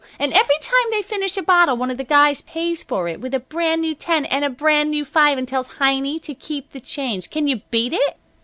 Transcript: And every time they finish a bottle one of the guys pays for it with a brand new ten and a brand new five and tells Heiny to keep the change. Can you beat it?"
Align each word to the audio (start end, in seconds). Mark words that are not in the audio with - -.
And 0.17 0.33
every 0.33 0.57
time 0.63 0.85
they 0.89 1.03
finish 1.03 1.37
a 1.37 1.43
bottle 1.43 1.77
one 1.77 1.91
of 1.91 1.97
the 1.97 2.03
guys 2.03 2.41
pays 2.41 2.81
for 2.81 3.07
it 3.07 3.21
with 3.21 3.35
a 3.35 3.39
brand 3.39 3.81
new 3.81 3.93
ten 3.93 4.25
and 4.25 4.43
a 4.43 4.49
brand 4.49 4.89
new 4.89 5.05
five 5.05 5.37
and 5.37 5.47
tells 5.47 5.73
Heiny 5.79 6.17
to 6.23 6.33
keep 6.33 6.71
the 6.71 6.79
change. 6.79 7.29
Can 7.29 7.47
you 7.47 7.57
beat 7.69 7.93
it?" 7.93 8.17